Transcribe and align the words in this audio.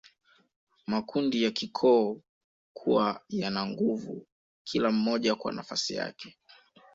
Makundi 0.87 1.43
ya 1.43 1.51
kikoo 1.51 2.17
kuwa 2.73 3.21
yana 3.29 3.65
nguvu 3.65 4.27
kila 4.63 4.91
mmoja 4.91 5.35
kwa 5.35 5.51
nafasi 5.53 5.93
yake 5.93 6.37